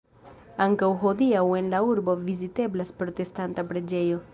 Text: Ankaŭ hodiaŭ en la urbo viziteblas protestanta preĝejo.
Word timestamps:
Ankaŭ 0.65 0.89
hodiaŭ 1.03 1.43
en 1.59 1.69
la 1.75 1.85
urbo 1.91 2.17
viziteblas 2.31 2.99
protestanta 3.05 3.71
preĝejo. 3.75 4.25